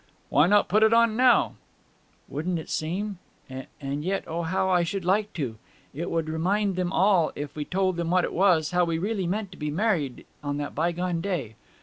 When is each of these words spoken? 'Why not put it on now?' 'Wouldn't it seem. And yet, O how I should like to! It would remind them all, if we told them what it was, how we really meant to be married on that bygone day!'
'Why 0.29 0.47
not 0.47 0.67
put 0.67 0.81
it 0.81 0.95
on 0.95 1.15
now?' 1.15 1.57
'Wouldn't 2.27 2.57
it 2.57 2.71
seem. 2.71 3.19
And 3.47 4.03
yet, 4.03 4.23
O 4.27 4.41
how 4.41 4.67
I 4.67 4.81
should 4.81 5.05
like 5.05 5.31
to! 5.33 5.59
It 5.93 6.09
would 6.09 6.27
remind 6.27 6.75
them 6.75 6.91
all, 6.91 7.31
if 7.35 7.55
we 7.55 7.65
told 7.65 7.97
them 7.97 8.09
what 8.09 8.23
it 8.25 8.33
was, 8.33 8.71
how 8.71 8.83
we 8.83 8.97
really 8.97 9.27
meant 9.27 9.51
to 9.51 9.59
be 9.59 9.69
married 9.69 10.25
on 10.43 10.57
that 10.57 10.73
bygone 10.73 11.21
day!' 11.21 11.53